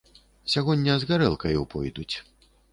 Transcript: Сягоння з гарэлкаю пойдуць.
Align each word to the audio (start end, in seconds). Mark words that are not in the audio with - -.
Сягоння 0.53 0.95
з 1.05 1.11
гарэлкаю 1.13 1.61
пойдуць. 1.77 2.11